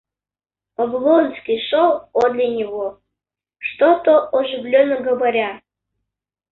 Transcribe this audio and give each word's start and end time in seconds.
Облонский 0.77 1.61
шел 1.69 2.07
подле 2.11 2.47
него, 2.55 3.01
что-то 3.59 4.29
оживленно 4.29 4.99
говоря. 5.01 5.61